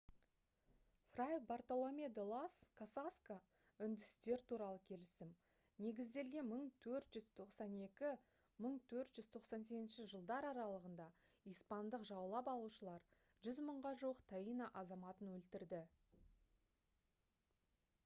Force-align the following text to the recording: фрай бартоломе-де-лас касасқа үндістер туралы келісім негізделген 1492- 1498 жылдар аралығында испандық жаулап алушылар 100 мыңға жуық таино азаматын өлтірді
фрай 1.15 1.33
бартоломе-де-лас 1.49 2.53
касасқа 2.79 3.35
үндістер 3.87 4.43
туралы 4.51 4.79
келісім 4.87 5.33
негізделген 5.85 6.49
1492- 6.55 8.09
1498 8.69 10.09
жылдар 10.13 10.47
аралығында 10.53 11.07
испандық 11.53 12.07
жаулап 12.11 12.49
алушылар 12.55 13.05
100 13.49 13.61
мыңға 13.69 13.91
жуық 14.03 14.25
таино 14.33 14.71
азаматын 14.83 15.37
өлтірді 15.37 15.83